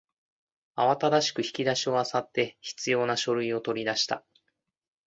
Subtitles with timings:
[0.73, 4.25] 慌ただしく引き出しを漁って必要な書類を取り出した